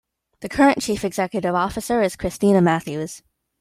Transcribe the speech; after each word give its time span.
The 0.39 0.49
current 0.49 0.81
Chief 0.81 1.05
Executive 1.05 1.53
Officer 1.53 2.01
is 2.01 2.15
Christina 2.15 2.59
Matthews. 2.59 3.21